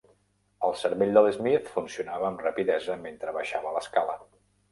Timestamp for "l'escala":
3.77-4.17